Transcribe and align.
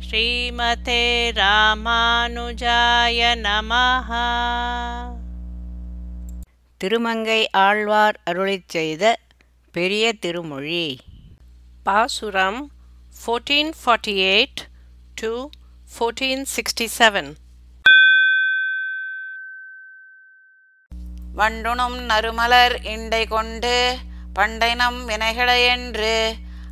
ஸ்ரீமதே 0.00 1.30
ராமானுஜாய 1.32 3.20
நமஹ. 3.36 4.10
திருமங்கை 6.78 7.50
ஆழ்வார் 7.50 8.20
அருளிச் 8.30 8.68
செய்த 8.68 9.18
பெரிய 9.72 10.12
திருமொழி. 10.12 11.00
பாசுரம் 11.82 12.70
1448 13.26 14.66
to 15.16 15.50
1467 16.00 17.36
வண்டுணும் 21.36 21.98
நறுமலர் 22.04 22.84
இண்டை 22.84 23.26
கொண்டு 23.26 23.98
பண்டைனம் 24.34 25.04
வினைகளையென்று 25.04 26.14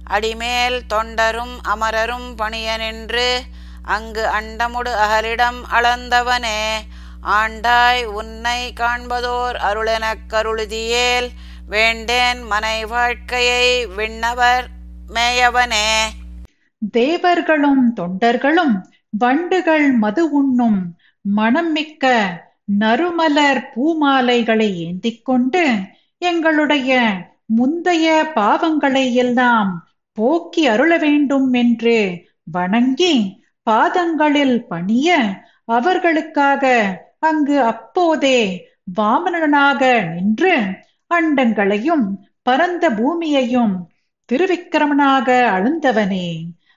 அடிமேல் 0.05 0.82
தொண்டரும் 0.95 1.57
அமரரும் 1.62 2.34
பணிய 2.37 2.77
நின்று 2.77 3.43
அங்கு 3.83 4.23
அண்டமுடு 4.23 4.92
அகலிடம் 5.05 5.61
அளந்தவனே. 5.70 6.70
ஆண்டாய் 7.27 8.05
உன்னை 8.05 8.73
காண்பதோர் 8.73 9.56
அருளெனக் 9.56 10.27
கருளுதியேல் 10.28 11.28
வேண்டேன் 11.66 12.42
மனை 12.42 12.87
வாழ்க்கையை 12.87 13.87
விண்ணவர் 13.87 14.66
மேயவனே. 15.14 15.88
தேவர்களும் 16.92 17.92
தொண்டர்களும் 17.97 18.83
வண்டுகள் 19.09 19.92
மது 19.92 20.30
உண்ணும் 20.30 20.97
மணம் 21.20 21.73
மிக்க 21.73 22.23
நறுமலர் 22.78 23.70
பூமாலைகளை 23.75 24.75
ஏந்திக் 24.75 25.25
கொண்டு 25.25 25.64
எங்களுடைய 26.19 27.00
முந்தைய 27.47 28.33
பாவங்களை 28.34 29.12
எல்லாம் 29.12 29.86
போக்கி 30.18 30.68
அருள 30.68 30.98
வேண்டும் 30.98 31.52
என்று 31.52 31.96
வணங்கி 32.45 33.14
பாதங்களில் 33.66 34.66
பணிய 34.66 35.16
அவர்களுக்காக 35.64 36.64
அங்கு 37.19 37.56
அப்போதே 37.62 38.39
வாமனனாக 38.97 39.83
நின்று 40.14 40.55
அண்டங்களையும் 41.11 42.06
பரந்த 42.42 42.91
பூமியையும் 42.91 43.74
திருவிக்கிரமனாக 44.28 45.28
அழுந்தவனே 45.50 46.28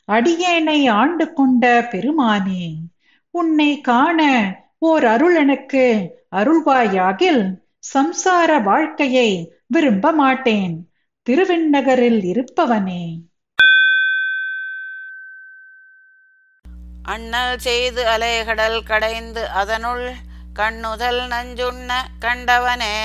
அடியேனை 0.08 0.80
ஆண்டு 0.90 1.34
கொண்ட 1.34 1.88
பெருமானே 1.92 2.66
உன்னை 3.34 3.82
காண 3.82 4.20
ஓர் 4.80 5.06
அருள் 5.06 5.36
எனக்கு 5.36 5.86
அருள்வாயாகில் 6.32 7.44
சம்சார 7.94 8.64
வாழ்க்கையை 8.64 9.30
விரும்ப 9.68 10.12
மாட்டேன் 10.12 10.76
திருவிண்ணகரில் 11.28 12.24
இருப்பவனே. 12.24 13.04
அண்ணல் 17.08 17.60
செய்து 17.60 18.06
அலைகடல் 18.06 18.84
கடைந்து 18.84 19.50
அதனுள் 19.50 20.14
கண்ணுதல் 20.54 21.20
நஞ்சுண்ண 21.28 21.92
கண்டவனே. 22.22 22.98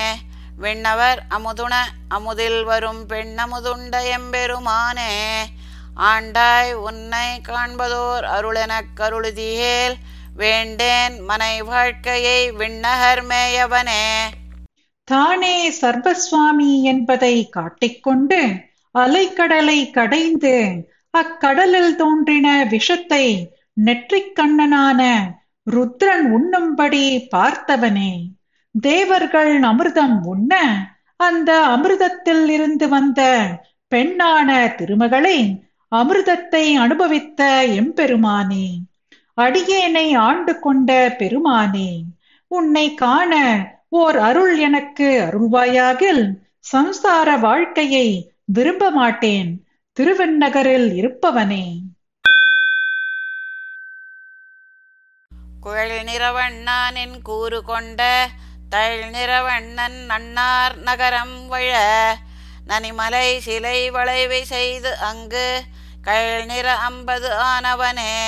விண்ணவர் 0.57 1.23
அமுதுண 1.29 1.73
அமுதில் 2.09 2.63
வரும் 2.63 3.09
பெண்ணமுதுண்ட 3.09 3.95
எம்பெருமானே. 4.17 5.13
ஆண்டாய் 5.95 6.73
உன்னை 6.73 7.41
காண்பதோர் 7.41 8.23
அருளெனக் 8.23 8.93
கருளுதியேல் 8.95 9.95
வேண்டேன் 10.35 11.19
மனை 11.19 11.61
வாழ்க்கையை 11.61 12.51
விண்ணகர் 12.51 13.23
மேயவனே. 13.23 14.05
தானே 15.03 15.71
சர்வஸ்வாமி 15.81 16.81
என்பதை 16.81 17.49
காட்டிக்கொண்டு 17.49 18.41
அலைக்கடலை 18.95 19.91
கடைந்து 19.91 20.55
அக்கடலில் 21.11 21.95
தோன்றின 21.95 22.65
விஷத்தை 22.69 23.52
நெற்றிக் 23.73 24.33
கண்ணனான 24.35 25.01
ருத்ரன் 25.71 26.25
உண்ணும்படி 26.31 27.27
பார்த்தவனே. 27.35 28.11
தேவர்கள் 28.81 29.59
அமிர்தம் 29.59 30.19
உண்ண 30.23 30.53
அந்த 31.15 31.51
அமிர்தத்தில் 31.67 32.49
இருந்து 32.49 32.89
வந்த 32.89 33.21
பெண்ணான 33.95 34.75
திருமகளை 34.75 35.63
அமிர்தத்தை 35.95 36.73
அனுபவித்த 36.73 37.65
எம்பெருமானே 37.67 38.67
அடியேனை 39.41 40.15
ஆண்டு 40.17 40.59
கொண்ட 40.59 41.15
பெருமானே 41.19 42.01
உன்னை 42.47 42.93
காண 42.93 43.33
ஓர் 43.89 44.17
அருள் 44.17 44.57
எனக்கு 44.57 45.07
அருள்வாயாகில் 45.21 46.23
சம்சார 46.73 47.39
வாழ்க்கையை 47.39 48.33
விரும்ப 48.45 48.89
மாட்டேன். 48.91 49.65
திருவெண்ணகரில் 49.99 50.89
இருப்பவனே. 50.93 51.65
குழல் 55.63 56.03
நிறவண்ணானின் 56.03 57.21
கூறு 57.21 57.63
கொண்ட 57.63 58.29
தழ் 58.69 59.03
நிறவண்ணன் 59.11 60.05
நன்னார் 60.07 60.75
நகரம் 60.75 61.47
வழ 61.47 61.79
நனிமலை 62.67 63.37
சிலை 63.37 63.91
வளைவை 63.91 64.41
செய்து 64.41 64.97
அங்கு 64.97 65.63
கழல் 66.01 66.45
நிற 66.45 66.77
அம்பது 66.89 67.29
ஆனவனே. 67.55 68.19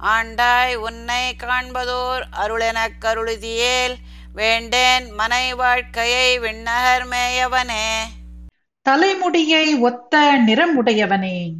ஆண்டாய் 0.00 0.74
உன்னை 0.74 1.36
காண்பதோர் 1.36 2.26
அருளெனக் 2.32 2.98
கருளுதியேல் 3.00 3.94
வேண்டேன் 4.32 5.10
மனை 5.10 5.54
வாழ்க்கையை 5.54 6.38
விண்ணகர் 6.38 7.08
மேயவனே. 7.08 8.00
தலைமுடியை 8.82 9.74
ஒத்த 9.74 10.38
நிறமுடையவனே. 10.46 11.52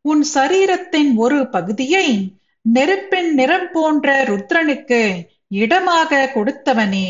உன் 0.00 0.26
சரீரத்தின் 0.34 1.14
ஒரு 1.16 1.50
பகுதியை 1.50 2.37
நெருப்பின் 2.72 3.30
நிறம் 3.34 3.70
போன்ற 3.72 4.24
ருத்ரனுக்கு 4.24 5.02
இடமாக 5.48 6.30
கொடுத்தவனே. 6.34 7.08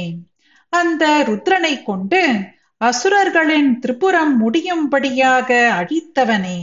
அந்த 0.72 1.24
ருத்ரனை 1.28 1.82
கொண்டு 1.82 2.22
அசுரர்களின் 2.84 3.78
திரிபுரம் 3.78 4.34
முடியும்படியாக 4.36 5.48
அழித்தவனே. 5.78 6.60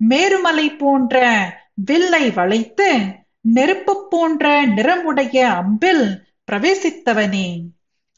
மேருமலை 0.00 0.66
போன்ற 0.78 1.16
வில்லை 1.74 2.30
வளைத்து 2.30 2.90
நெருப்பு 3.40 4.06
போன்ற 4.10 4.66
நிறமுடைய 4.66 5.36
அம்பில் 5.60 6.06
பிரவேசித்தவனே. 6.52 7.48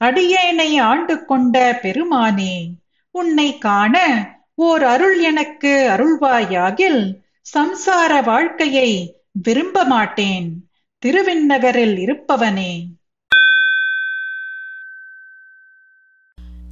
அடியேனை 0.01 0.71
ஆண்டு 0.81 1.25
கொண்ட 1.25 1.79
பெருமானே 1.83 2.55
உன்னை 3.11 3.59
காண 3.59 3.97
ஓர் 4.55 4.85
அருள் 4.85 5.19
எனக்கு 5.21 5.73
அருள்வாயாகில் 5.97 7.03
சம்சார 7.55 8.25
வாழ்க்கையை 8.25 8.91
விரும்ப 9.33 9.85
மாட்டேன் 9.85 10.71
திருவிண்ணகரில் 10.99 11.97
இருப்பவனே. 11.97 12.85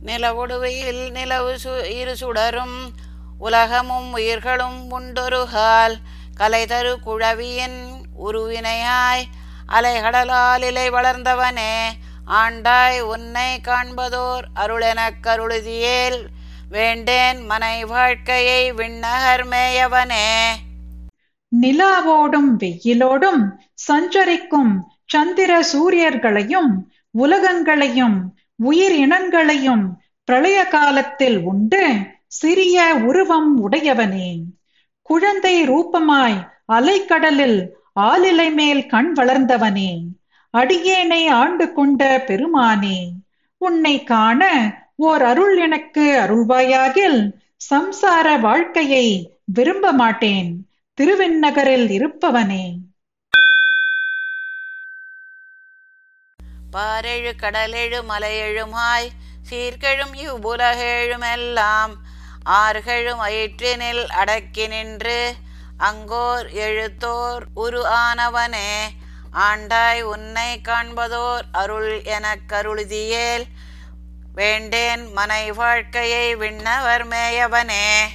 நிலவொடுவையில் 0.05 1.11
நிலவு 1.11 1.59
சு 1.65 1.85
இரு 1.85 2.17
சுடரும் 2.17 2.93
உலகமும் 3.39 4.13
உயிர்களும் 4.13 4.91
உண்டொருகால் 4.91 5.97
கலை. 6.35 6.65
தரு 6.65 6.97
குழவியின் 7.07 8.03
உருவினையாய் 8.27 9.25
அலைகடலால் 9.69 10.63
இலை 10.63 10.91
வளர்ந்தவனே. 10.91 11.87
ஆண்டாய் 12.27 13.01
உன்னை 13.01 13.61
காண்பதோர் 13.61 14.45
அருளெனக் 14.57 15.21
கருளுதியேல். 15.23 16.27
வேண்டேன் 16.69 17.47
மனை 17.47 17.85
வாழ்க்கையை 17.85 18.73
விண்ணகர் 18.73 19.47
மேயவனே. 19.47 20.55
நிலாவோடும் 21.57 22.51
வெயிலோடும் 22.59 23.51
சஞ்சரிக்கும் 23.75 24.89
சந்திர 25.07 25.61
சூரியர்களையும் 25.61 26.85
உலகங்களையும் 27.11 28.35
உயிர் 28.57 28.93
இனங்களையும் 28.93 29.91
பிரளய 30.25 30.65
காலத்தில் 30.65 31.41
உண்டு. 31.41 31.89
சிறிய 32.27 32.95
உருவம் 32.95 33.71
உடையவனே. 33.71 34.43
குழந்தை 35.03 35.69
ரூபமாய் 35.69 36.49
அலைக்கடலில் 36.73 37.69
ஆலிலை 38.01 38.53
மேல் 38.53 38.87
கண் 38.87 39.13
வளர்ந்தவனே. 39.17 40.05
அடியேனை 40.51 41.29
ஆண்டு 41.29 41.73
கொண்ட 41.73 42.25
பெருமானே 42.27 43.09
உன்னை 43.59 44.05
காண 44.05 44.73
ஓர் 44.97 45.23
அருள் 45.23 45.57
எனக்கு 45.57 46.21
அருள்வாயாகில் 46.21 47.33
சம்சார 47.71 48.41
வாழ்க்கையை 48.41 49.39
விரும்ப 49.45 49.93
மாட்டேன். 49.93 50.68
திருவெண்ணகரில் 50.99 51.89
இருப்பவனே. 51.89 52.75
பாரெழு 56.71 57.35
கடலெழு 57.43 58.03
மலையெழுமாய் 58.09 59.09
சீர்கெழும் 59.51 60.15
இவ்வுலகெழுமெல்லாம் 60.15 61.95
ஆறுகெழும் 62.45 63.21
வயிற்றினில் 63.21 64.07
அடக்கி 64.07 64.67
நின்று 64.67 65.35
அங்கோர் 65.79 66.53
எழுத்தோர் 66.53 67.43
உரு 67.55 67.85
ஆனவனே 67.87 68.81
ஆண்டாய் 69.33 70.01
உன்னை 70.01 70.61
காண்பதோர் 70.61 71.45
அருள் 71.53 72.05
எனக் 72.05 72.49
கருளுதியேல் 72.49 73.45
வேண்டேன் 74.35 75.13
மனை 75.13 75.53
வாழ்க்கையை 75.53 76.37
விண்ணவர் 76.37 77.07
மேயவனே. 77.09 78.07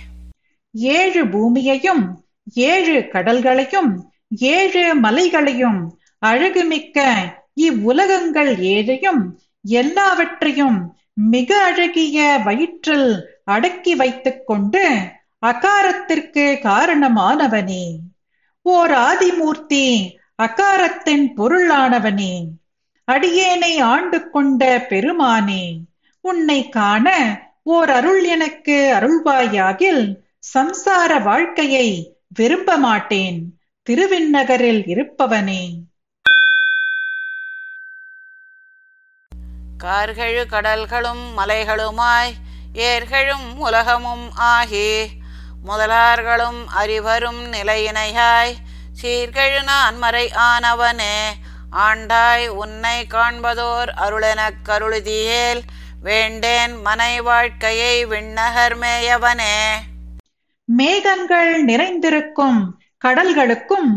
ஏழு 0.72 1.28
பூமியையும் 1.28 2.23
ஏழு 2.44 3.08
கடல்களையும் 3.12 3.98
ஏழு 4.38 4.96
மலைகளையும் 4.96 6.00
அழகுமிக்க 6.26 7.14
இவ்வுலகங்கள் 7.54 8.58
ஏழையும் 8.58 9.36
எல்லாவற்றையும் 9.62 10.96
மிக 11.14 11.64
அழகிய 11.64 12.38
வயிற்றில் 12.44 13.32
அடக்கி 13.44 13.96
வைத்துக் 13.96 14.48
கொண்டு 14.48 14.98
அகாரத்திற்கு 15.46 16.60
காரணமானவனே. 16.64 17.96
ஓர் 18.62 18.92
ஆதிமூர்த்தி 18.92 20.10
அகாரத்தின் 20.44 21.26
பொருளானவனே. 21.38 22.46
அடியேனை 23.12 23.80
ஆண்டு 23.80 24.30
கொண்ட 24.30 24.86
பெருமானே 24.90 25.80
உன்னை 26.22 26.70
காண 26.70 27.40
ஓர் 27.64 27.90
அருள் 27.90 28.24
எனக்கு 28.24 28.96
அருள்வாயாகில் 29.00 30.20
சம்சார 30.54 31.24
வாழ்க்கையை 31.24 32.13
விரும்ப 32.36 32.78
மாட்டேன் 32.78 33.60
திருவிண்ணகரில் 33.84 34.84
இருப்பவனே. 34.84 35.70
கார்கழு 39.78 40.46
கடல்களும் 40.50 41.24
மலைகளுமாய் 41.38 42.34
ஏர்களும் 42.74 43.58
உலகமும் 43.58 44.32
ஆகி. 44.36 45.10
முதலார்களும் 45.66 46.66
அறிவரும் 46.76 47.54
நிலையினையாய் 47.54 48.54
சீர்கழு 49.02 49.64
நான் 49.64 49.98
மறை 49.98 50.32
ஆனவனே. 50.36 51.30
ஆண்டாய் 51.72 52.48
உன்னை 52.48 53.08
காண்பதோர் 53.08 53.94
அருளெனக் 53.98 54.62
கருளுதியேல் 54.64 55.62
வேண்டேன் 56.02 56.82
மனை 56.82 57.22
வாழ்க்கையை 57.22 58.06
விண்ணகர் 58.06 58.78
மேயவனே. 58.78 59.92
மேகங்கள் 60.76 61.64
நிறைந்திருக்கும் 61.64 62.78
கடல்களுக்கும் 63.06 63.90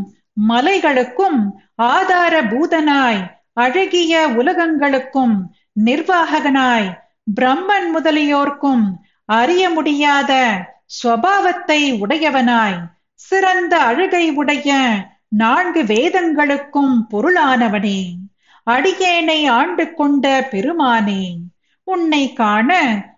மலைகளுக்கும் 0.49 1.39
ஆதார 1.75 2.43
பூதனாய் 2.43 3.21
அழகிய 3.53 4.29
உலகங்களுக்கும் 4.29 5.51
நிர்வாகனாய் 5.85 7.01
பிரம்மன் 7.41 7.89
முதலியோர்க்கும் 7.95 8.85
அறிய 9.25 9.71
முடியாத 9.71 10.33
ஸ்வபாவத்தை 10.87 11.99
உடையவனாய் 11.99 12.79
சிறந்த 13.15 13.79
அழுகை 13.79 14.31
உடைய 14.31 14.71
நான்கு 15.29 15.83
வேதங்களுக்கும் 15.83 17.07
பொருளானவனே. 17.11 18.01
அடியேனை 18.71 19.47
ஆண்டு 19.49 19.95
கொண்ட 19.95 20.49
பெருமானே 20.51 21.37
உன்னை 21.85 22.33
காண 22.33 22.71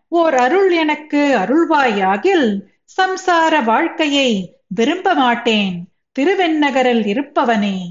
ஓர் 0.09 0.35
அருள் 0.35 0.71
எனக்கு 0.71 1.39
அருள்வாயாகில் 1.39 2.63
சம்சார 3.03 3.65
வாழ்க்கையை 3.65 4.57
விரும்ப 4.69 5.15
மாட்டேன். 5.15 5.93
திருவெண்ணகரில் 6.13 7.03
இருப்பவனே. 7.03 7.91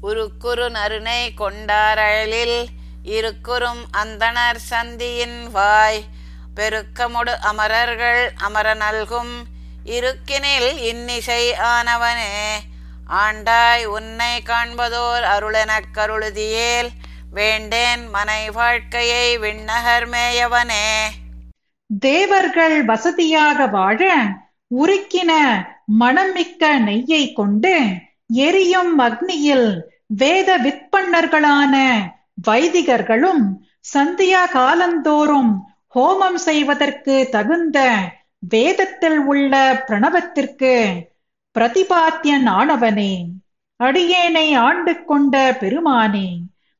உருக்குறு 0.00 0.68
நறுனை 0.68 1.28
கொண்டாரழில் 1.36 2.66
இருக்குறும் 3.02 3.86
அந்தணர் 3.92 4.54
சந்தியின் 4.54 5.50
வாய். 5.50 6.04
பெருக்கமுடு 6.56 7.34
அமரர்கள் 7.40 8.30
அமர 8.36 8.74
நல்கும் 8.74 9.44
இருக்கினில் 9.84 10.78
இன்னிசை 10.78 11.52
ஆனவனே. 11.52 12.58
ஆண்டாய் 13.10 13.84
உன்னை 13.84 14.42
காண்பதோர் 14.42 15.22
அருளெனக் 15.22 15.90
கருளுதியேல் 15.94 16.88
வேண்டேன் 17.30 18.08
மனை 18.08 18.50
வாழ்க்கையை 18.50 19.38
விண்ணகர் 19.38 20.08
மேயவனே. 20.08 21.08
தேவர்கள் 22.00 22.84
வசதியாக 22.84 23.66
வாழ 23.66 24.14
உருக்கின 24.84 25.32
மணமிக்க 26.00 26.78
நெய்யை 26.78 27.32
கொண்டு 27.32 27.84
எரியும் 28.28 28.98
அக்னியில் 28.98 29.80
வேத 30.06 30.58
விற்பன்னர்களான 30.58 31.98
வைதிகர்களும் 32.48 33.44
சந்தியா 33.94 34.48
காலந்தோறும் 34.50 35.64
ஹோமம் 35.94 36.34
செய்வதற்கு 36.34 37.28
தகுந்த 37.30 37.98
வேதத்தில் 38.38 39.18
உள்ள 39.18 39.72
பிரணவத்திற்கு 39.86 41.02
பிரதிபாத்தியன் 41.58 42.48
ஆனவனே. 42.48 43.26
அடியேனை 43.78 44.56
ஆண்டு 44.56 45.04
கொண்ட 45.04 45.56
பெருமானே. 45.60 46.28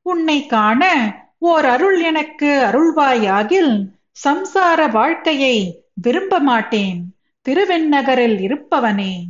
உன்னை 0.03 0.47
காண 0.47 1.15
ஓர் 1.39 1.65
அருள் 1.65 2.03
எனக்கு 2.03 2.65
அருள்வாயாகில் 2.65 3.87
சம்சார 4.25 4.91
வாழ்க்கையை 4.91 5.85
விரும்ப 5.95 6.39
மாட்டேன். 6.39 7.17
திருவெண்ணகரில் 7.43 8.39
இருப்பவனே. 8.39 9.23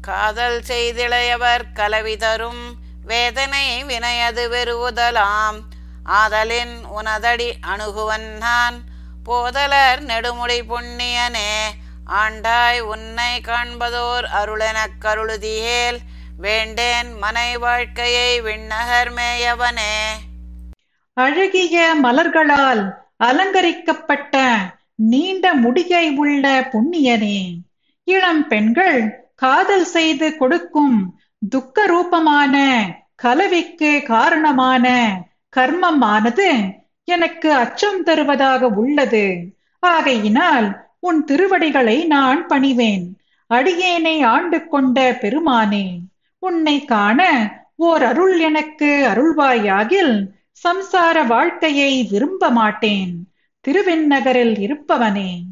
காதல் 0.00 0.62
செய்திளையவர் 0.62 1.72
கலவி 1.74 2.16
தரும் 2.16 2.74
வேதனை 3.04 3.84
வினையது 3.84 4.48
வெறுவுதலாம். 4.48 5.60
ஆதலின் 6.04 6.84
உனதடி 6.96 7.52
அணுகுவன் 7.66 8.36
நான். 8.36 8.80
போதலர் 9.24 10.00
நெடுமுடி 10.00 10.62
புண்ணியனே. 10.62 11.64
ஆண்டாய் 12.06 12.80
உன்னை 12.80 13.40
காண்பதோர் 13.40 14.24
அருளெனக் 14.24 14.98
கருளுதியேல். 15.00 15.98
வேண்டேன் 16.36 17.18
மனை 17.18 17.58
வாழ்க்கையை 17.58 18.40
விண்ணகர் 18.40 19.12
மேயவனே. 19.16 19.96
அழகிய 21.12 21.94
மலர்களால் 22.02 22.90
அலங்கரிக்கப்பட்ட 23.16 24.58
நீண்ட 24.94 25.54
முடியை 25.54 26.10
உள்ள 26.10 26.60
புண்ணியனே 26.60 27.54
இளம் 28.04 28.48
பெண்கள் 28.48 29.30
காதல் 29.34 29.84
செய்து 29.84 30.36
கொடுக்கும் 30.36 31.20
துக்க 31.50 31.86
ரூபமான 31.86 32.84
கலவிக்கு 33.14 34.02
காரணமான 34.06 35.16
கர்மமானது 35.56 36.70
எனக்கு 37.04 37.52
அச்சம் 37.52 38.02
தருவதாக 38.02 38.66
உள்ளது. 38.66 39.54
ஆகையினால் 39.80 40.86
உன் 41.00 41.24
திருவடிகளை 41.24 42.04
நான் 42.04 42.46
பணிவேன். 42.46 43.04
அடியேனை 43.54 44.24
ஆண்டு 44.24 44.68
கொண்ட 44.68 45.18
பெருமானே. 45.20 45.98
உன்னை 46.44 46.84
காண 46.84 47.50
ஓர் 47.76 48.02
அருள் 48.02 48.40
எனக்கு 48.40 49.08
அருள்வாயாகில் 49.08 50.26
சம்சார 50.64 51.26
வாழ்க்கையை 51.26 52.06
விரும்ப 52.10 52.50
மாட்டேன். 52.50 53.32
திருவெண்ணகரில் 53.60 54.54
இருப்பவனே. 54.54 55.42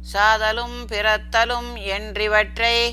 சாதலும் 0.00 0.86
பிறத்தலும் 0.86 1.70
என்றிவற்றை 1.76 2.90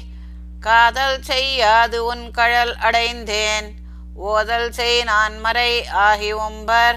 காதல் 0.59 1.21
செய்யாது 1.21 2.05
உன் 2.05 2.31
கழல் 2.31 2.75
அடைந்தேன். 2.75 3.73
ஓதல் 4.15 4.69
செய் 4.69 5.03
நான் 5.03 5.39
மறை 5.39 5.87
ஆகி 5.87 6.33
ஒம்பர். 6.33 6.95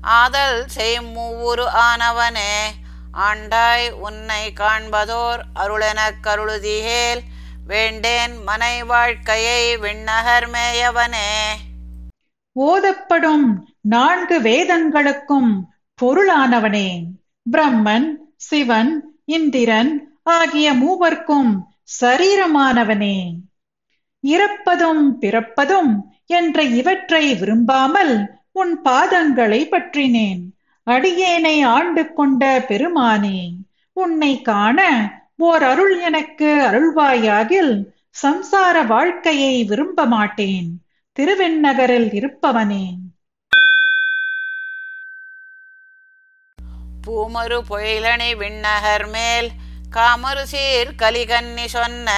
ஆதல் 0.00 0.68
செய் 0.68 0.98
மூவுரு 0.98 1.66
ஆனவனே. 1.74 2.62
ஆண்டாய் 3.14 3.90
உன்னை 3.90 4.52
காண்பதோர் 4.52 5.40
அருளெனக் 5.54 6.20
கருளுதிகேல். 6.22 7.20
வேண்டேன் 7.66 8.42
மனை 8.42 8.84
வாழ்க்கையை 8.84 9.76
விண்ணகர் 9.76 10.50
மேயவனே. 10.50 11.46
ஓதப்படும் 12.60 13.66
நான்கு 13.80 14.40
வேதங்களுக்கும் 14.40 15.64
பொருளானவனே. 16.02 17.04
பிரம்மன் 17.52 18.06
சிவன் 18.36 19.20
இந்திரன் 19.24 20.18
ஆகிய 20.22 20.72
மூவர்க்கும் 20.72 21.62
சரீரமானவனே. 22.00 23.36
இறப்பதும் 24.22 25.10
பிறப்பதும் 25.20 26.14
என்ற 26.26 26.62
இவற்றை 26.62 27.34
விரும்பாமல் 27.34 28.30
உன் 28.52 28.80
பாதங்களை 28.84 29.64
பற்றினேன். 29.64 30.59
அடியேனை 30.90 31.56
ஆண்டு 31.68 32.02
கொண்ட 32.12 32.42
பெருமானே 32.68 33.38
உன்னை 33.96 34.42
காண 34.42 34.80
ஓர் 35.38 35.62
அருள் 35.62 35.94
எனக்கு 36.00 36.48
அருள்வாயாகில் 36.68 37.72
சம்சார 38.22 38.86
வாழ்க்கையை 38.86 39.64
விரும்ப 39.64 40.04
மாட்டேன். 40.06 40.68
திருவெண்ணகரில் 41.16 42.10
இருப்பவனே. 42.12 42.84
பூமரு 47.06 47.58
பொயிலணி 47.68 48.30
விண்ணகர் 48.36 49.06
மேல் 49.06 49.48
காமரு 49.96 50.42
சீர் 50.42 50.90
கலிகன்னி 50.98 51.66
சொன்ன 51.66 52.08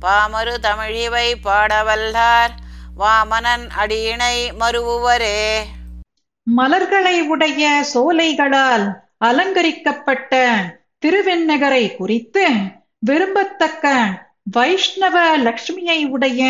பாமரு 0.00 0.54
தமிழிவை 0.62 1.28
பாடவல்லார் 1.42 2.54
வாமனன் 2.96 3.66
அடியினை 3.82 4.36
மறுவுவரே 4.60 5.38
மலர்களை 6.46 7.20
உடைய 7.26 7.84
சோலைகளால் 7.94 8.86
அலங்கரிக்கப்பட்ட 9.18 10.32
திருவெண்ணகரை 11.06 11.96
குறித்து 11.96 12.44
விரும்பத்தக்க 13.06 13.86
வைஷ்ணவ 14.42 15.36
லட்சுமியை 15.36 16.10
உடைய 16.10 16.42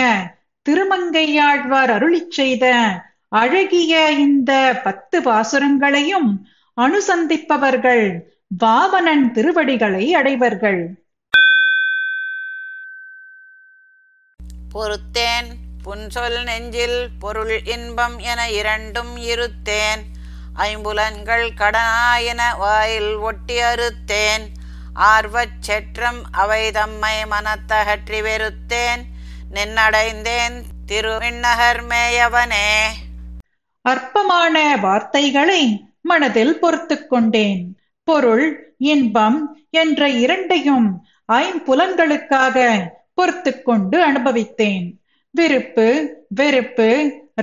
திருமங்கையாழ்வார் 0.67 1.91
அருளிச் 1.91 2.31
செய்த 2.31 2.65
அழகிய 3.29 4.11
இந்த 4.11 4.81
பத்து 4.85 5.23
பாசுரங்களையும் 5.23 6.29
அனுசந்திப்பவர்கள் 6.77 8.05
வாமனன் 8.65 9.31
திருவடிகளை 9.31 10.15
அடைவர்கள். 10.15 10.83
பொறுத்தேன் 14.73 15.51
புன்சொல் 15.85 16.43
நெஞ்சில் 16.43 17.09
பொருள் 17.19 17.65
இன்பம் 17.65 18.19
என 18.19 18.51
இரண்டும் 18.51 19.17
இருத்தேன். 19.17 20.03
ஐம்புலன்கள் 20.57 21.51
கடனாயன 21.57 22.57
வாயில் 22.57 23.15
ஒட்டி 23.15 23.59
அறுத்தேன். 23.59 24.47
ஆர்வச் 24.95 25.61
செற்றம் 25.61 26.23
அவை 26.33 26.71
தம்மை 26.71 27.15
மனத்தகற்றி 27.25 28.21
வெறுத்தேன். 28.21 29.03
நின்னடைந்தேன் 29.55 30.63
திருவிண்ணகர் 30.87 31.87
மேயவனே. 31.87 32.87
அற்பமான 33.83 34.77
வார்த்தைகளை 34.77 35.85
மனதில் 36.01 36.59
பொறுத்துக் 36.61 37.09
கொண்டேன். 37.09 37.79
பொருள் 38.05 38.75
இன்பம் 38.79 39.67
என்ற 39.71 40.09
இரண்டையும் 40.09 41.07
ஐம்புலன்களுக்காக 41.33 42.87
பொறுத்து 43.15 43.63
கொண்டு 43.63 44.13
அனுபவித்தேன். 44.13 45.04
விருப்பு 45.37 45.87
வெறுப்பு 46.29 46.89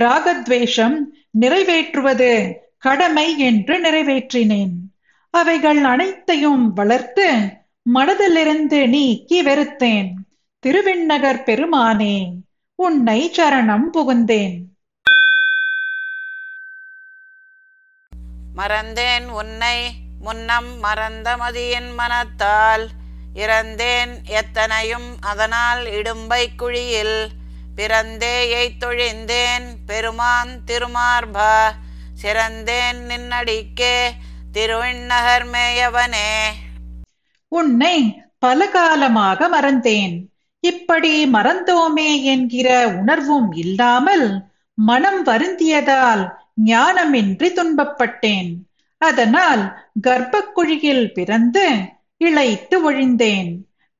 ராகத்வேஷம் 0.00 0.96
நிறைவேற்றுவது 1.40 2.30
கடமை 2.78 3.38
என்று 3.38 3.74
நிறைவேற்றினேன். 3.80 4.74
அவைகள் 5.30 5.84
அனைத்தையும் 5.84 6.72
வளர்த்து 6.72 7.26
மனதிலிருந்து 7.94 8.88
நீக்கி 8.88 9.44
வெறுத்தேன். 9.44 10.10
திருவிண்ணகர் 10.58 11.42
பெருமானே 11.46 12.16
உன்னை 12.74 13.30
சரணம் 13.36 13.86
புகுந்தேன். 13.92 14.56
மறந்தேன் 18.56 19.28
உன்னை 19.28 19.76
முன்னம் 20.20 20.78
மறந்த 20.78 21.36
மதியின் 21.36 21.94
மனத்தால் 21.94 22.88
இறந்தேன் 23.34 24.12
எத்தனையும் 24.24 25.08
அதனால் 25.20 25.84
இடும்பை 25.86 26.42
குழியில் 26.56 27.16
பிறந்தே 27.74 28.34
எய்த்தொழிந்தேன் 28.60 29.66
பெருமான் 29.86 30.50
திருமார்பா 30.66 31.54
சிறந்தேன் 32.22 32.98
நின்னடிக்கே 33.08 33.96
திருவிண்ணகர் 34.52 35.46
மேயவனே. 35.46 36.32
உன்னை 37.48 38.24
பல 38.38 38.68
காலமாக 38.68 39.48
மறந்தேன். 39.48 40.14
இப்படி 40.60 41.26
மறந்தோமே 41.26 42.22
என்கிற 42.22 42.88
உணர்வும் 42.88 43.52
இல்லாமல் 43.52 44.44
மனம் 44.74 45.26
வருந்தியதால் 45.26 46.32
ஞானமின்றி 46.64 47.48
துன்பப்பட்டேன். 47.52 48.50
அதனால் 48.98 49.84
கர்ப்பக்குழியில் 50.08 51.12
பிறந்து 51.12 51.66
இளைத்து 52.18 52.92
ஒழிந்தேன். 52.92 53.50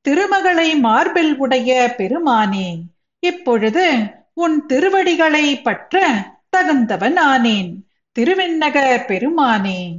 திருமகளை 0.01 0.75
மார்பில் 0.75 1.37
உடைய 1.37 1.93
பெருமானே 1.97 2.69
இப்பொழுது 3.23 4.09
உன் 4.33 4.65
திருவடிகளை 4.65 5.61
பற்ற 5.61 6.23
தகுந்தவன் 6.49 7.19
ஆனேன். 7.19 7.75
திருவிண்ணகர் 8.11 9.05
பெருமானே. 9.05 9.95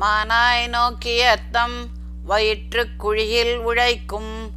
மானாய் 0.00 0.68
நோக்கியத்தம் 0.68 1.88
வயிற்றுக் 2.24 2.98
குழியில் 2.98 3.56
உழைக்கும். 3.56 4.50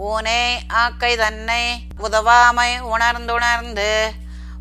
ஊனே 0.00 0.54
ஆக்கை 0.68 1.16
தன்னை 1.16 1.80
உதவாமை 1.98 2.80
உணர்ந்துணர்ந்து. 2.80 4.10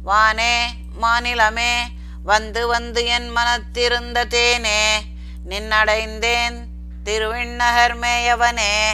வானே 0.06 0.66
மாநிலமே 1.02 1.76
வந்து 2.24 2.68
வந்து 2.68 3.06
என் 3.06 3.36
மனத்திருந்த 3.36 4.26
தேனே. 4.26 4.98
நின்னடைந்தேன் 5.50 6.56
திருவிண்ணகர் 7.04 8.00
மேயவனே. 8.00 8.92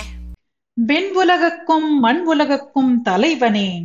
வெண் 0.79 1.11
மண் 1.99 2.25
உலகுக்கும் 2.25 3.01
தலைவனே. 3.03 3.83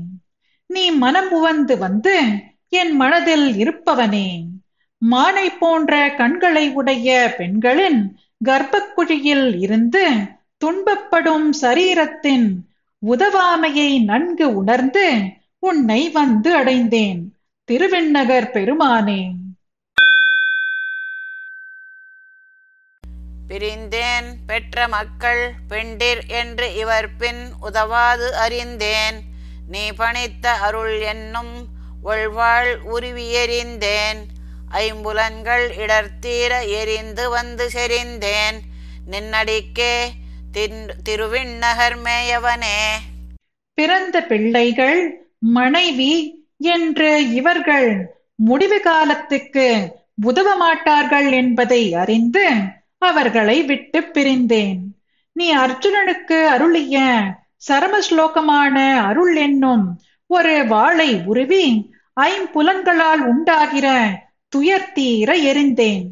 நீ 0.67 0.91
மனம் 0.91 1.31
உவந்து 1.31 1.79
வந்து 1.79 2.23
என் 2.69 2.97
மனதில் 2.97 3.55
இருப்பவனே. 3.55 4.45
மானை 5.11 5.59
போன்ற 5.59 6.15
கண்களை 6.15 6.73
உடைய 6.73 7.35
பெண்களின் 7.39 8.17
கர்ப்பக்குழியில் 8.45 9.61
இருந்து 9.61 10.11
துன்பப்படும் 10.65 11.51
சரீரத்தின் 11.61 12.55
உதவாமையை 13.07 14.05
நன்கு 14.05 14.55
உணர்ந்து 14.55 15.21
உன்னை 15.59 16.11
வந்து 16.11 16.55
அடைந்தேன். 16.55 17.37
திருவிண்ணகர் 17.65 18.51
பெருமானே. 18.51 19.33
பிரிந்தேன் 23.49 24.29
பெற்ற 24.47 24.89
மக்கள் 24.89 25.53
பெண்டிர் 25.69 26.27
என்று 26.27 26.75
இவர் 26.75 27.17
பின் 27.17 27.43
உதவாது 27.61 28.37
அறிந்தேன். 28.37 29.19
நீ 29.69 29.91
பணித்த 29.91 30.47
அருள் 30.61 31.01
என்னும் 31.01 31.67
ஒள்வாள் 32.05 32.75
உருவி 32.77 33.27
எறிந்தேன். 33.35 34.21
ஐம்புலன்கள் 34.71 35.67
இடர்த்தீர 35.77 36.69
எரிந்து 36.69 37.31
வந்து 37.31 37.71
செறிந்தேன். 37.75 38.59
நின்னடிக்கே 39.11 39.97
திருவிண்ணகர் 41.03 41.99
மேயவனே. 41.99 42.81
பிறந்த 43.75 44.23
பிள்ளைகள் 44.23 45.29
மனைவி 45.39 46.13
என்று 46.59 47.33
இவர்கள் 47.33 47.89
முடிவு 48.35 48.81
காலத்துக்கு 48.81 49.67
உதவ 50.23 50.57
மாட்டார்கள் 50.57 51.33
என்பதை 51.33 51.95
அறிந்து 51.95 52.51
அவர்களை 53.03 53.65
விட்டு 53.65 54.01
பிரிந்தேன். 54.01 54.81
நீ 55.33 55.57
அர்ஜுனனுக்கு 55.57 56.47
அருளிய 56.47 56.99
சரம 57.69 57.99
ஸ்லோகமான 58.11 58.77
அருள் 58.97 59.37
என்னும் 59.37 60.01
ஒரு 60.27 60.67
வாளை 60.67 61.23
உருவி 61.25 61.91
ஐம்புலன்களால் 62.21 63.23
உண்டாகிற 63.25 63.87
துயர் 64.49 64.93
தீர 64.93 65.37
எரிந்தேன். 65.37 66.09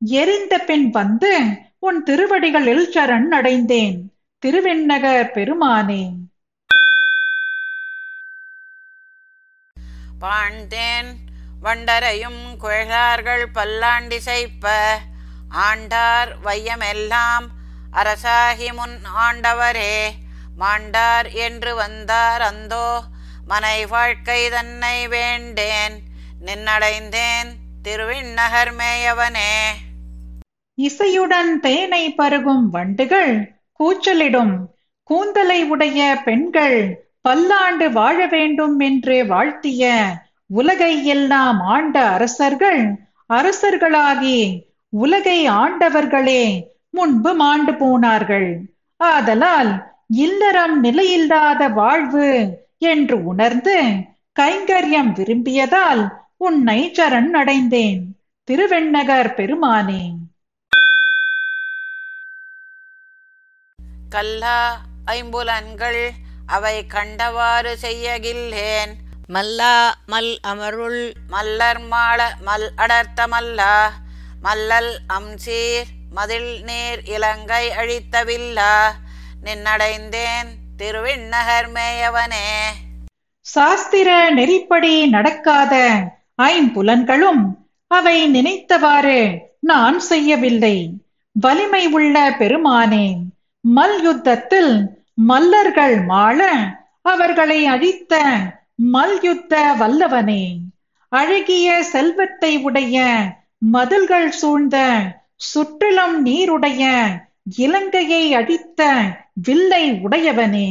எரிந்த 0.00 0.58
பின் 0.58 0.90
வந்து 0.90 1.32
உன் 1.78 2.02
திருவடிகளில் 2.02 2.90
சரண் 2.94 3.28
அடைந்தேன். 3.28 4.12
திருவெண்ணகர் 4.38 5.30
பெருமானே. 5.34 6.02
பாண்டேன் 10.20 11.10
வண்டரையும் 11.62 12.42
குழலார்கள் 12.60 13.44
பல்லாண்டி 13.52 14.18
செய்ப்ப 14.18 14.98
ஆண்டார் 15.50 16.28
வையமெல்லாம் 16.44 17.46
அரசாகி 17.92 18.72
முன் 18.72 18.98
ஆண்டவரே. 19.18 20.08
மாண்டார் 20.60 21.32
என்று 21.32 21.74
வந்தார் 21.74 22.42
அந்தோ 22.42 23.02
மனை 23.46 23.86
வாழ்க்கை 23.86 24.48
தன்னை 24.48 25.08
வேண்டேன். 25.08 26.00
நின்னடைந்தேன் 26.44 27.50
திருவிண்ணகர் 27.82 28.74
மேயவனே. 28.74 29.68
இசையுடன் 30.78 31.60
தேனை 31.60 32.14
பருகும் 32.18 32.68
வண்டுகள் 32.70 33.52
கூச்சலிடும். 33.72 34.66
கூந்தலை 35.02 35.64
உடைய 35.64 36.22
பெண்கள் 36.24 37.06
பல்லாண்டு 37.20 37.92
வாழ 37.92 38.26
வேண்டும் 38.26 38.78
என்று 38.78 39.26
வாழ்த்திய 39.26 40.12
உலகை 40.46 41.06
எல்லாம் 41.06 41.60
ஆண்ட 41.60 42.08
அரசர்கள் 42.08 43.08
அரசர்களாகி 43.28 44.66
உலகை 44.92 45.48
ஆண்டவர்களே 45.48 46.42
முன்பு 46.90 47.34
மாண்டு 47.34 47.72
போனார்கள். 47.74 48.50
ஆதலால் 49.00 49.72
இல்லறம் 50.08 50.76
நிலையில்லாத 50.84 51.62
வாழ்வு 51.72 52.28
என்று 52.92 53.16
உணர்ந்து 53.24 53.76
கைங்கரியம் 54.36 55.10
விரும்பியதால் 55.12 56.02
உன்னை 56.36 56.78
சரண் 56.98 57.30
அடைந்தேன். 57.30 58.00
திருவெண்ணகர் 58.48 59.30
பெருமானே. 59.34 60.02
கல்லா 64.08 64.58
ஐம்புலன்கள் 65.04 66.02
அவை 66.46 66.76
கண்டவாறு 66.94 67.72
செய்யகில்லேன். 67.82 68.92
மல்லா 69.34 69.74
மல் 70.06 70.34
அமருள் 70.42 71.02
மல்லர் 71.30 71.80
மாள 71.88 72.28
மல் 72.46 72.68
அடர்த்த 72.76 73.26
மல்லா 73.26 73.72
மல்லல் 74.42 74.92
அம்சீர் 75.06 75.88
மதில் 76.10 76.62
நீர் 76.62 77.00
இலங்கை 77.04 77.70
அழித்தவில்லா. 77.70 78.74
நின்னடைந்தேன் 79.44 80.50
திருவிண்ணகர் 80.76 81.68
மேயவனே. 81.72 82.48
சாஸ்திர 83.40 84.34
நெறிப்படி 84.34 85.08
நடக்காத 85.08 85.74
ஐம்புலன்களும் 86.42 87.42
அவை 87.86 88.16
நினைத்தவாறு 88.30 89.38
நான் 89.60 89.98
செய்யவில்லை. 89.98 90.90
வலிமை 91.32 91.86
உள்ள 91.86 92.30
பெருமானே 92.30 93.16
மல்யுத்தத்தில் 93.60 94.72
மல்லர்கள் 95.28 96.06
மாள 96.06 96.50
அவர்களை 97.02 97.66
அழித்த 97.66 98.22
மல்யுத்த 98.74 99.74
வல்லவனே. 99.80 100.56
அழகிய 101.08 101.82
செல்வத்தை 101.82 102.56
உடைய 102.56 103.16
மதில்கள் 103.62 104.30
சூழ்ந்த 104.30 104.76
சுற்றிலும் 105.36 106.26
நீருடைய 106.26 106.82
இலங்கையை 107.58 108.34
அடித்த 108.34 108.80
வில்லை 109.42 109.92
உடையவனே 109.92 110.68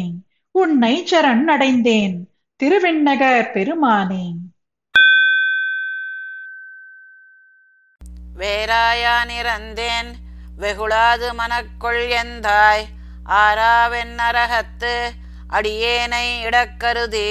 உன்னை 0.51 1.03
சரண் 1.11 1.45
அடைந்தேன் 1.45 2.15
திருவிண்ணக 2.59 3.23
பெருமானே. 3.53 4.25
வேராயானிறந்தேன் 8.39 10.09
வெகுளாது 10.57 11.33
மனக்குள் 11.33 12.07
எந்தாய் 12.13 12.85
ஆராவென் 13.37 14.13
நரகத்து 14.17 14.93
அடியேனை 15.49 16.25
இடக்கருதி 16.43 17.29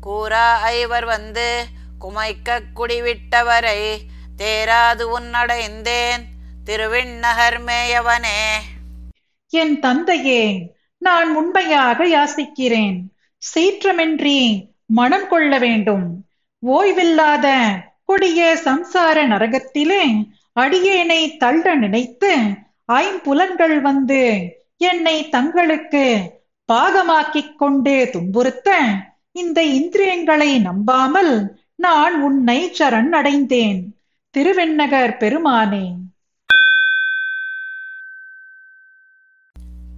கூறா 0.00 0.60
ஐவர் 0.72 1.04
வந்து 1.04 1.48
குமைக்கக் 2.00 2.70
குடிவிட்டவரை 2.76 3.80
தேராது 4.36 5.04
உன்னடைந்தேன் 5.18 6.22
திருவிண்ணகர் 6.64 7.60
மேயவனே. 7.64 8.44
என் 9.48 9.78
தந்தையே 9.78 10.72
நான் 10.98 11.34
உண்மையாக 11.34 12.06
யாசிக்கிறேன். 12.06 12.98
சீற்றமின்றி 13.54 14.64
மனம் 14.86 15.28
கொள்ள 15.28 15.58
வேண்டும். 15.58 16.26
ஓய்வில்லாத 16.66 17.56
கொடிய 18.04 18.60
சம்சார 18.64 19.26
நரகத்திலே 19.26 20.26
அடியேனை 20.60 21.36
தள்ள 21.36 21.74
நினைத்து 21.74 22.36
ஐம்புலன்கள் 22.92 23.80
வந்து 23.80 24.52
என்னை 24.76 25.28
தங்களுக்கு 25.28 26.04
பாகமாக்கிக் 26.72 27.54
கொண்டு 27.54 28.08
துன்புறுத்த 28.12 28.78
இந்த 29.32 29.62
இந்திரியங்களை 29.62 30.58
நம்பாமல் 30.58 31.60
நான் 31.74 32.22
உன்னை 32.22 32.72
சரண் 32.78 33.08
அடைந்தேன். 33.08 33.96
திருவெண்ணகர் 34.36 35.16
பெருமானே. 35.16 35.94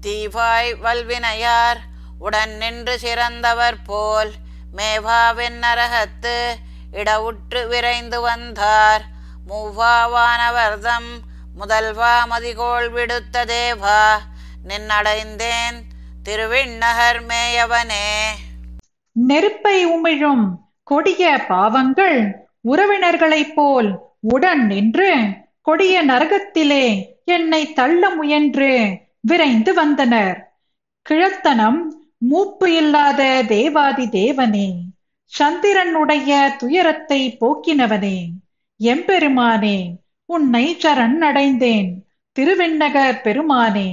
தீவாய் 0.07 0.75
வல்வினையார் 0.83 1.77
உடன் 2.19 2.51
நின்று 2.51 2.99
சிறந்தவர் 2.99 3.77
போல் 3.87 4.31
மேவாவென் 4.77 5.61
நரகத்து 5.61 6.55
இடவுற்று 6.93 7.69
விரைந்து 7.69 8.21
வந்தார். 8.21 9.03
மூவாவானவர்தம் 9.49 11.11
முதல்வா 11.55 12.25
மதிகோள் 12.25 12.91
விடுத்த 12.91 13.45
தேவா 13.45 14.19
நின்னடைந்தேன் 14.69 15.83
திருவிண்ணகர் 16.23 17.23
மேயவனே. 17.27 18.31
நெருப்பை 19.13 19.87
உமிழும் 19.87 20.51
கொடிய 20.85 21.45
பாவங்கள் 21.49 22.49
உறவினர்களைப் 22.65 23.53
போல் 23.55 24.13
உடன் 24.25 24.67
நின்று 24.67 25.11
கொடிய 25.63 25.97
நரகத்திலே 26.05 26.87
என்னை 27.25 27.73
தள்ள 27.73 28.11
முயன்று 28.11 28.71
விரைந்து 29.21 29.75
வந்தனர். 29.75 30.39
கிழத்தனம் 31.07 31.81
மூப்பு 32.19 32.67
இல்லாத 32.77 33.21
தேவாதி 33.49 34.07
தேவனே 34.07 34.69
சந்திரனுடைய 35.33 36.57
துயரத்தை 36.57 37.21
போக்கினவனே 37.41 38.19
எம்பெருமானே 38.81 39.79
உன்னை 40.29 40.65
சரண் 40.83 41.19
அடைந்தேன் 41.19 41.91
திருவிண்ணகர் 42.37 43.23
பெருமானே. 43.25 43.89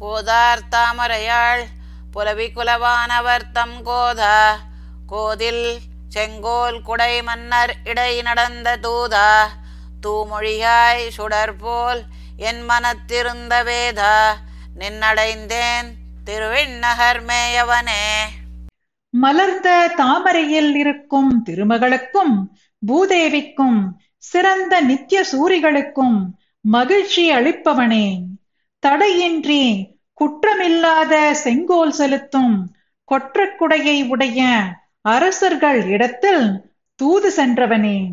போதார் 0.00 0.62
தாமரையாள் 0.70 1.62
புலவி 2.10 2.46
குலவானவர் 2.54 3.44
தம் 3.52 3.78
கோதா 3.84 4.36
கோதில் 5.06 5.66
செங்கோல் 6.12 6.82
குடை 6.82 7.22
மன்னர் 7.22 7.74
இடை 7.84 8.22
நடந்த 8.22 8.76
தூதா 8.82 9.28
தூமொழியாய் 10.02 11.08
சுடர் 11.08 11.56
போல் 11.56 12.02
என் 12.36 12.70
மனத்திருந்த 12.70 13.54
வேதா 13.64 14.16
நின்னடைந்தேன் 14.78 15.88
திருவிண்ணகர் 16.24 17.24
மேயவனே. 17.24 18.04
மலர்ந்த 19.10 19.92
தாமரையில் 19.96 20.74
இருக்கும் 20.74 21.44
திருமகளுக்கும் 21.50 22.34
பூதேவிக்கும் 22.86 23.80
சிறந்த 24.18 24.80
நித்திய 24.80 25.24
சூரிகளுக்கும் 25.32 26.18
மகிழ்ச்சி 26.60 27.32
அளிப்பவனே. 27.32 28.06
தடையின்றி 28.78 29.64
குற்றமில்லாத 30.20 31.30
செங்கோல் 31.30 31.92
செலுத்தும் 31.92 32.76
கொற்றக்குடையை 33.10 34.08
உடைய 34.08 34.40
அரசர்கள் 35.04 35.86
இடத்தில் 35.86 36.62
தூது 36.94 37.32
சென்றவனே 37.36 38.12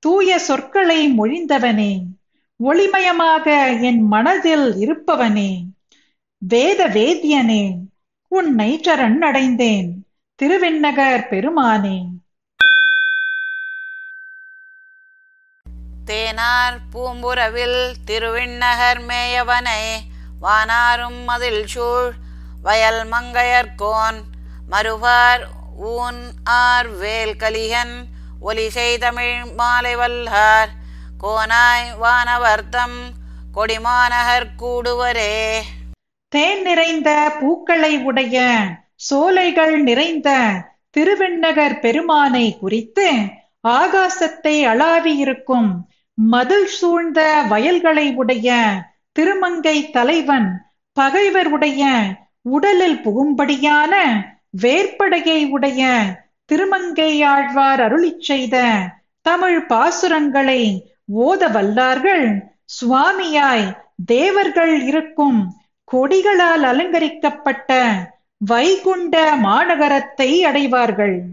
தூய 0.00 0.38
சொற்களை 0.38 1.14
மொழிந்தவனே 1.18 2.02
ஒளிமயமாக 2.60 3.46
என் 3.80 4.02
மனதில் 4.02 4.74
இருப்பவனே 4.78 5.64
வேத 6.38 6.88
வேதியனே 6.88 7.78
உன்னை 8.28 8.80
சரண் 8.84 9.18
அடைந்தேன் 9.18 10.04
திருவிண்ணகர் 10.36 11.28
பெருமானே. 11.28 12.04
தேனார் 16.04 16.78
பூம்புறவில் 16.92 17.94
திருவிண்ணகர் 18.04 19.00
மேயவனை 19.00 19.82
வானாரும் 20.42 21.24
மதில் 21.24 21.66
சூழ் 21.66 22.12
வயல் 22.62 23.04
மங்கையர்கோன் 23.04 24.20
மறுவார் 24.70 25.44
ஊன் 25.78 26.32
ஆர் 26.44 26.88
வேல் 26.88 27.36
கலிகன் 27.36 28.06
ஒலி 28.40 28.68
செய்தமிழ் 28.74 29.54
மாலை 29.56 29.96
வல்லார் 29.96 30.68
கோனாய் 31.22 31.96
வானவர்த்தம் 32.02 32.98
கொடிமாநகர் 33.54 34.46
கூடுவரே. 34.62 35.60
தேன் 36.28 36.62
நிறைந்த 36.62 37.30
பூக்களை 37.40 37.98
உடைய 37.98 38.58
சோலைகள் 38.96 39.82
நிறைந்த 39.82 40.28
திருவெண்ணகர் 40.90 41.80
பெருமானை 41.80 42.58
குறித்து 42.58 43.12
ஆகாசத்தை 43.68 44.64
அளாவியிருக்கும் 44.66 45.86
மதில் 46.14 46.66
சூழ்ந்த 46.66 47.42
வயல்களை 47.48 48.14
உடைய 48.14 48.66
திருமங்கை 49.12 49.90
தலைவன் 49.90 50.62
பகைவர் 50.92 51.46
உடைய 51.46 52.14
உடலில் 52.42 53.02
புகும்படியான 53.02 53.94
வேற்படையை 54.56 55.48
உடைய 55.48 55.82
திருமங்கை 56.44 57.22
ஆழ்வார் 57.22 57.80
அருளிச் 57.80 58.20
செய்த 58.20 58.78
தமிழ் 59.22 59.64
பாசுரங்களை 59.68 60.80
ஓத 61.18 61.50
வல்லார்கள். 61.50 62.52
சுவாமியாய் 62.80 63.76
தேவர்கள் 64.06 64.82
இருக்கும் 64.82 65.56
கொடிகளால் 65.92 66.62
அலங்கரிக்கப்பட்ட 66.62 67.92
வைகுண்ட 68.38 69.36
மாநகரத்தை 69.36 70.40
அடைவார்கள். 70.40 71.24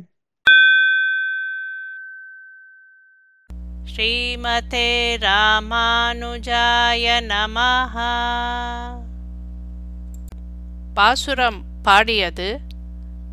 ஸ்ரீமதே 3.96 5.18
ராமானுஜாய 5.20 7.04
நமஹ. 7.28 7.96
பாசுரம் 10.94 11.64
பாடியது 11.84 12.60